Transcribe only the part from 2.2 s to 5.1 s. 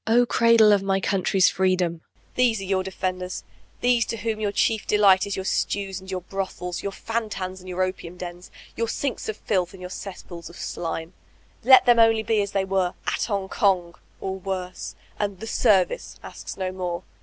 These are your defenders,— these to whom your chief